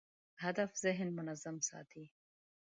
[0.39, 2.11] هدف ذهن منظم ساتي.